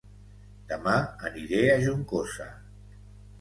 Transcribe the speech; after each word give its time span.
Dema 0.71 0.95
aniré 1.29 1.61
a 1.75 1.77
Juncosa 1.85 2.49